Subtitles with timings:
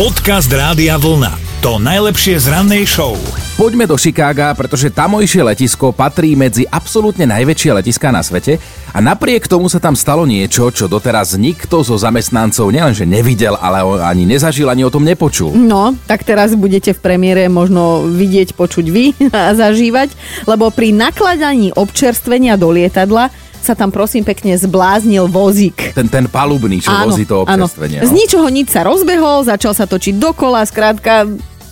[0.00, 1.60] Podcast Rádia Vlna.
[1.60, 3.20] To najlepšie z rannej show.
[3.60, 8.56] Poďme do Chicaga, pretože tamojšie letisko patrí medzi absolútne najväčšie letiská na svete
[8.96, 13.84] a napriek tomu sa tam stalo niečo, čo doteraz nikto zo zamestnancov nielenže nevidel, ale
[14.00, 15.52] ani nezažil, ani o tom nepočul.
[15.52, 20.16] No, tak teraz budete v premiére možno vidieť, počuť vy a zažívať,
[20.48, 23.28] lebo pri nakladaní občerstvenia do lietadla
[23.60, 25.92] sa tam prosím pekne zbláznil vozík.
[25.92, 28.00] Ten, ten palubný, čo Áno, vozí to občerstvenie.
[28.00, 28.16] Z No.
[28.16, 31.28] ničoho nič sa rozbehol, začal sa točiť dokola, skrátka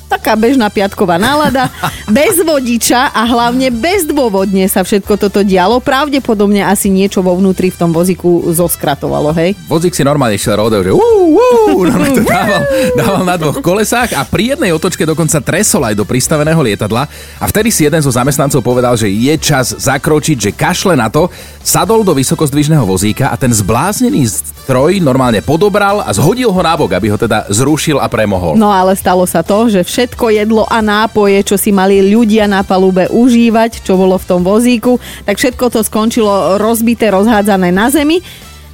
[0.09, 1.69] taká bežná piatková nálada,
[2.09, 5.85] bez vodiča a hlavne bezdôvodne sa všetko toto dialo.
[5.85, 9.53] Pravdepodobne asi niečo vo vnútri v tom vozíku zoskratovalo, hej?
[9.69, 11.85] Vozík si normálne šiel rodeo, že uú, uú,
[12.17, 12.63] to dával,
[12.97, 17.05] dával na dvoch kolesách a pri jednej otočke dokonca tresol aj do pristaveného lietadla
[17.37, 21.29] a vtedy si jeden zo zamestnancov povedal, že je čas zakročiť, že kašle na to,
[21.61, 24.25] sadol do vysokozdvižného vozíka a ten zbláznený
[24.69, 28.53] stroj normálne podobral a zhodil ho nabok, aby ho teda zrušil a premohol.
[28.53, 32.61] No ale stalo sa to, že všetko jedlo a nápoje, čo si mali ľudia na
[32.61, 38.21] palube užívať, čo bolo v tom vozíku, tak všetko to skončilo rozbité, rozhádzané na zemi.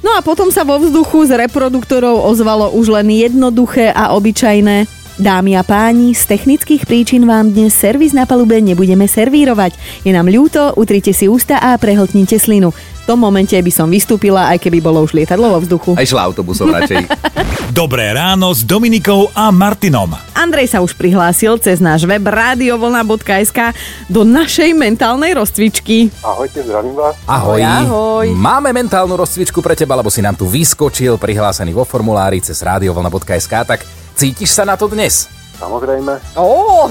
[0.03, 5.55] No a potom sa vo vzduchu z reproduktorov ozvalo už len jednoduché a obyčajné Dámy
[5.55, 10.03] a páni, z technických príčin vám dnes servis na palube nebudeme servírovať.
[10.03, 12.75] Je nám ľúto, utrite si ústa a prehltnite slinu.
[12.75, 15.95] V tom momente by som vystúpila, aj keby bolo už lietadlo vo vzduchu.
[15.95, 17.07] Aj šla autobusom radšej.
[17.71, 20.19] Dobré ráno s Dominikou a Martinom.
[20.35, 23.71] Andrej sa už prihlásil cez náš web radiovlna.sk
[24.11, 26.11] do našej mentálnej rozcvičky.
[26.27, 27.15] Ahojte, zdravím vás.
[27.23, 27.63] Ahoj.
[27.63, 28.27] Ahoj.
[28.35, 33.53] Máme mentálnu rozcvičku pre teba, lebo si nám tu vyskočil, prihlásený vo formulári cez radiovlna.sk,
[33.63, 33.79] tak
[34.15, 35.27] cítiš sa na to dnes?
[35.59, 36.19] Samozrejme.
[36.35, 36.87] Ó,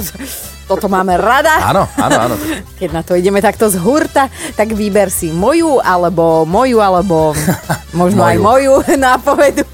[0.65, 1.61] toto máme rada.
[1.73, 2.37] Áno, áno, áno.
[2.81, 7.37] Keď na to ideme takto z hurta, tak vyber si moju, alebo moju, alebo
[8.01, 9.69] možno aj moju nápovedu.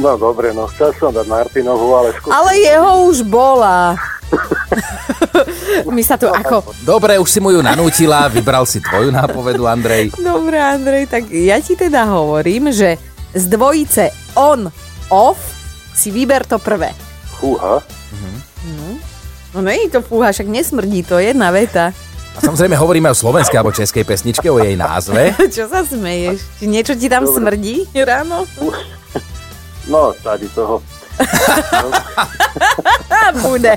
[0.00, 2.36] No dobre, no chcel som dať Martinovu, ale skúsim.
[2.36, 3.98] Ale jeho už bola.
[5.90, 6.62] My sa tu ako...
[6.86, 10.14] Dobre, už si mu ju nanútila, vybral si tvoju nápovedu, Andrej.
[10.14, 12.94] Dobre, Andrej, tak ja ti teda hovorím, že
[13.34, 14.70] z dvojice on,
[15.10, 15.49] off
[15.94, 16.94] si vyber to prvé.
[17.40, 17.82] Fúha.
[19.50, 21.90] No nie je to fúha, však nesmrdí to, jedna veta.
[22.36, 25.34] A samozrejme hovoríme o slovenskej alebo českej pesničke, o jej názve.
[25.54, 26.38] Čo sa smeješ?
[26.62, 28.46] Či niečo ti tam smrdí ráno?
[29.90, 30.78] No, tady toho.
[33.44, 33.74] Bude.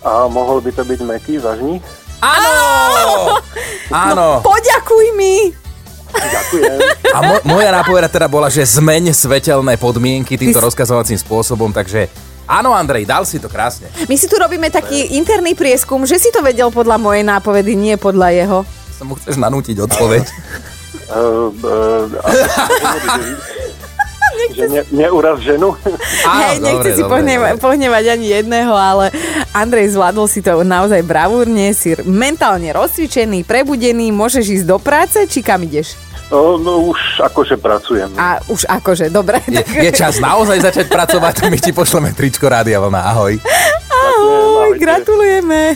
[0.00, 1.80] A mohol by to byť Meky, zažni?
[2.20, 3.40] Áno!
[3.90, 4.44] Áno.
[4.44, 5.50] Poďakuj mi.
[6.20, 6.76] Ďakujem.
[7.10, 12.06] A mo- moja nápoveda teda bola, že zmeň svetelné podmienky týmto rozkazovacím spôsobom, takže
[12.44, 13.88] áno, Andrej, dal si to krásne.
[14.04, 17.96] My si tu robíme taký interný prieskum, že si to vedel podľa mojej nápovedy, nie
[17.96, 18.58] podľa jeho.
[18.92, 20.24] Sa mu chceš nanútiť odpoveď.
[21.10, 22.06] Uh, uh,
[24.50, 25.74] že ne, neuraz ženu?
[26.26, 27.62] Áno, Hej, nechce dobre, si dobre, pohneva- dobre.
[27.62, 29.04] pohnevať ani jedného, ale
[29.50, 35.40] Andrej zvládol si to naozaj bravúrne, si mentálne rozcvičený, prebudený, môžeš ísť do práce, či
[35.40, 35.98] kam ideš?
[36.30, 38.06] No, no už akože pracujem.
[38.14, 39.42] A už akože, dobre.
[39.50, 43.02] Je, je čas naozaj začať pracovať, my ti pošleme tričko Rádia Vlna.
[43.02, 43.34] Ahoj.
[43.90, 45.74] Ahoj, gratulujeme.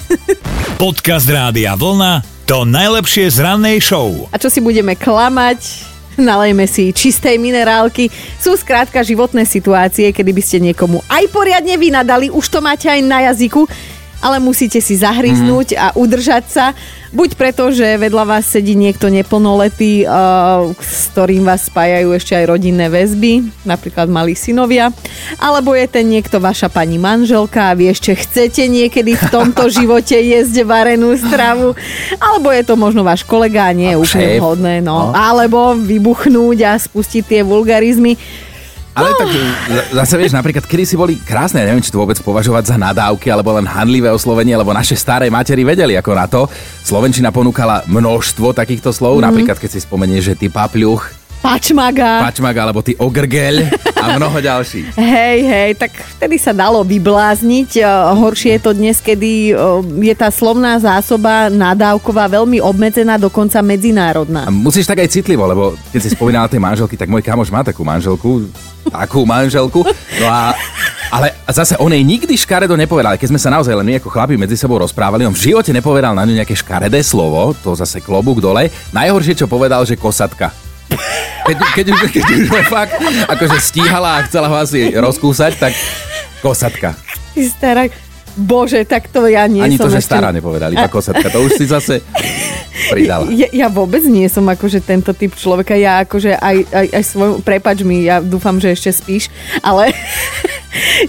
[0.79, 2.23] Podcast Rádia Vlna.
[2.47, 4.31] To najlepšie z rannej show.
[4.31, 5.91] A čo si budeme klamať?
[6.15, 8.07] Nalejme si čistej minerálky.
[8.39, 13.01] Sú skrátka životné situácie, kedy by ste niekomu aj poriadne vynadali, už to máte aj
[13.03, 13.67] na jazyku,
[14.25, 16.67] ale musíte si zahryznúť a udržať sa.
[17.13, 22.45] Buď preto, že vedľa vás sedí niekto neplnoletý, uh, s ktorým vás spájajú ešte aj
[22.51, 24.91] rodinné väzby, napríklad malí synovia,
[25.39, 30.19] alebo je ten niekto vaša pani manželka a vy ešte chcete niekedy v tomto živote
[30.19, 31.77] jesť varenú stravu,
[32.19, 34.95] alebo je to možno váš kolega a nie je úplne vhodné, no.
[34.95, 35.15] No.
[35.15, 38.19] Alebo vybuchnúť a spustiť tie vulgarizmy.
[38.95, 42.71] Ale tak z- zase vieš, napríklad, kedy si boli krásne, neviem, či to vôbec považovať
[42.71, 46.47] za nadávky alebo len handlivé oslovenie, lebo naše staré matery vedeli ako na to.
[46.87, 49.23] Slovenčina ponúkala množstvo takýchto slov, mm.
[49.27, 52.25] napríklad keď si spomenieš, že ty papľuch, Pačmaga.
[52.25, 53.69] pačmak alebo ty ogrgeľ
[54.01, 54.97] a mnoho ďalších.
[55.15, 57.71] Hej, hej, tak vtedy sa dalo vyblázniť.
[57.77, 57.85] E,
[58.17, 59.55] Horšie je to dnes, kedy e,
[60.09, 64.49] je tá slovná zásoba nadávková veľmi obmedzená, dokonca medzinárodná.
[64.49, 67.61] A musíš tak aj citlivo, lebo keď si spomínala tej manželky, tak môj kamoš má
[67.61, 68.49] takú manželku,
[68.89, 69.85] takú manželku.
[70.21, 70.57] No a,
[71.13, 73.21] ale zase on jej nikdy škaredo nepovedal.
[73.21, 76.17] Keď sme sa naozaj len my ako chlapi medzi sebou rozprávali, on v živote nepovedal
[76.17, 78.73] na ňu nejaké škaredé slovo, to zase klobúk dole.
[78.97, 80.64] Najhoršie, čo povedal, že kosatka.
[81.45, 82.97] Keď, keď, už, keď už fakt
[83.29, 85.73] akože stíhala a chcela ho asi rozkúsať, tak
[86.41, 86.97] kosatka.
[87.37, 87.83] Ty stará...
[88.35, 91.31] Bože, tak to ja nie Ani som to, že ešte- stará nepovedali, iba kosatka.
[91.31, 92.03] To už si zase...
[92.91, 93.31] pridala.
[93.31, 95.79] Ja, ja vôbec nie som akože tento typ človeka.
[95.79, 99.31] Ja akože aj, aj, aj svoj, prepač mi, ja dúfam, že ešte spíš,
[99.63, 99.95] ale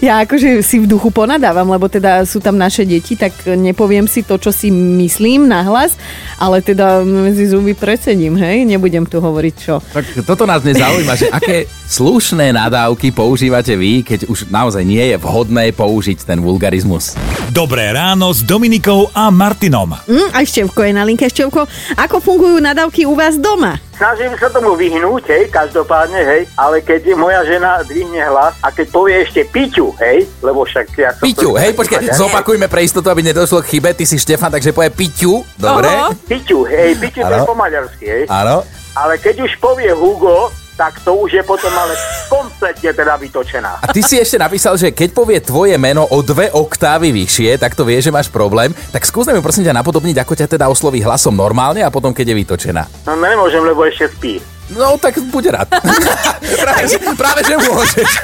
[0.06, 4.22] ja akože si v duchu ponadávam, lebo teda sú tam naše deti, tak nepoviem si
[4.22, 5.98] to, čo si myslím nahlas,
[6.40, 8.66] ale teda medzi zuby predsedím, hej?
[8.66, 9.78] Nebudem tu hovoriť čo.
[9.80, 15.16] Tak toto nás nezaujíma, že aké slušné nadávky používate vy, keď už naozaj nie je
[15.16, 17.14] vhodné použiť ten vulgarizmus.
[17.54, 19.94] Dobré ráno s Dominikou a Martinom.
[20.06, 21.30] Mm, aj Števko je na linke.
[21.30, 21.64] Števko,
[21.94, 23.85] ako fungujú nadávky u vás doma?
[23.96, 28.92] Snažím sa tomu vyhnúť, hej, každopádne, hej, ale keď moja žena dvihne hlas a keď
[28.92, 31.24] povie ešte piťu, hej, lebo však ja som...
[31.24, 33.96] Piťu, hej, počkaj, zopakujme pre istotu, aby nedošlo k chybe.
[33.96, 35.88] Ty si Štefan, takže povie Piťu, dobre?
[36.28, 38.22] Piťu, hej, piťu to je po maďarsky, hej.
[38.28, 38.68] Áno.
[38.92, 41.96] Ale keď už povie Hugo, tak to už je potom ale
[42.28, 43.80] kompletne teda vytočená.
[43.80, 47.72] A ty si ešte napísal, že keď povie tvoje meno o dve oktávy vyššie, tak
[47.72, 48.76] to vie, že máš problém.
[48.92, 52.36] Tak skús mi prosím ťa napodobniť, ako ťa teda osloví hlasom normálne a potom, keď
[52.36, 52.84] je vytočená.
[53.08, 54.36] No nemôžem, lebo ešte spí.
[54.76, 55.68] No, tak buď rád.
[56.64, 58.10] práve, že, práve, že môžeš.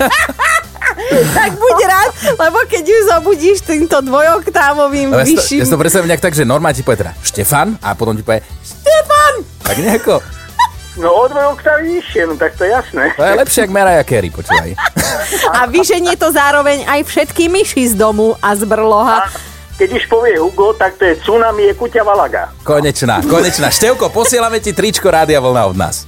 [1.12, 5.64] Tak buď rád, lebo keď ju zobudíš týmto dvojoktávovým No, ja, si to, ja vyšším...
[5.64, 8.44] si to predstavím nejak tak, že normálne ti povie teda Štefan a potom ti povie
[8.60, 9.34] Štefan!
[9.64, 10.14] Tak nejako.
[10.92, 13.16] No o dve oktávy vyššie, no tak to je jasné.
[13.16, 14.76] To je lepšie, ako Mariah Carey, počúvaj.
[15.56, 19.24] A vyženie to zároveň aj všetky myši z domu a z brloha.
[19.80, 22.52] Keď už povie Hugo, tak to je tsunami je kuťa valaga.
[22.60, 23.72] Konečná, konečná.
[23.72, 26.04] Števko, posielame ti tričko Rádia Vlna od nás.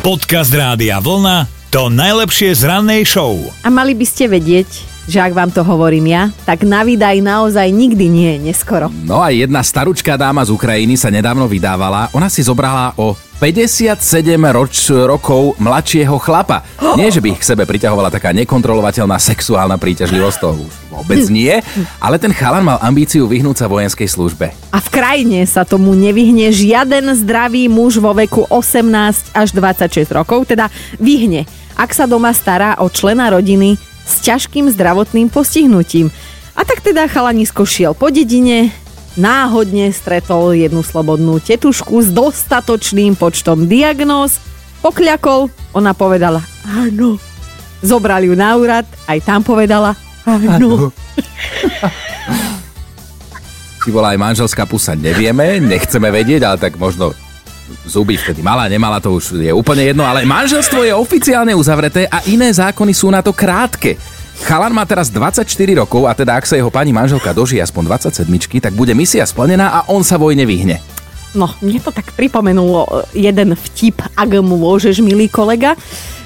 [0.00, 3.34] Podcast Rádia Vlna to najlepšie z rannej show.
[3.62, 4.66] A mali by ste vedieť,
[5.10, 8.86] že ak vám to hovorím ja, tak na výdaj naozaj nikdy nie je neskoro.
[9.02, 12.06] No a jedna staručká dáma z Ukrajiny sa nedávno vydávala.
[12.14, 13.96] Ona si zobrala o 57
[14.52, 16.60] roč, rokov mladšieho chlapa.
[17.00, 21.48] Nie, že by ich k sebe priťahovala taká nekontrolovateľná sexuálna príťažlivosť, to už vôbec nie,
[22.04, 24.52] ale ten chalan mal ambíciu vyhnúť sa vojenskej službe.
[24.76, 30.44] A v krajine sa tomu nevyhne žiaden zdravý muž vo veku 18 až 26 rokov,
[30.44, 30.68] teda
[31.00, 31.48] vyhne,
[31.80, 36.12] ak sa doma stará o člena rodiny s ťažkým zdravotným postihnutím.
[36.58, 38.74] A tak teda chalanisko šiel po dedine,
[39.16, 44.38] náhodne stretol jednu slobodnú tetušku s dostatočným počtom diagnóz,
[44.84, 47.16] pokľakol, ona povedala áno.
[47.80, 49.96] Zobral ju na úrad, aj tam povedala
[50.28, 50.92] áno.
[53.80, 57.16] Či bola aj manželská pusa, nevieme, nechceme vedieť, ale tak možno
[57.86, 62.22] zuby vtedy mala, nemala, to už je úplne jedno, ale manželstvo je oficiálne uzavreté a
[62.28, 63.96] iné zákony sú na to krátke.
[64.40, 65.44] Chalan má teraz 24
[65.76, 67.92] rokov a teda ak sa jeho pani manželka dožije aspoň
[68.24, 68.24] 27,
[68.64, 70.80] tak bude misia splnená a on sa vojne vyhne.
[71.36, 75.78] No, mne to tak pripomenulo e, jeden vtip, ak môžeš, milý kolega.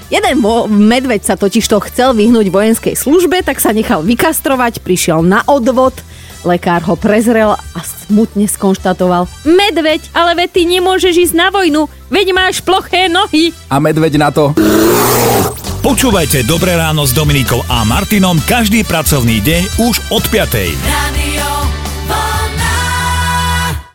[0.09, 5.21] Jeden vo- medveď sa totiž to chcel vyhnúť vojenskej službe, tak sa nechal vykastrovať, prišiel
[5.21, 5.93] na odvod,
[6.45, 12.27] lekár ho prezrel a smutne skonštatoval Medveď, ale veď ty nemôžeš ísť na vojnu, veď
[12.31, 13.51] máš ploché nohy.
[13.67, 14.53] A medveď na to...
[15.85, 20.73] Počúvajte Dobré ráno s Dominikou a Martinom každý pracovný deň už od 5.
[20.81, 21.24] Radio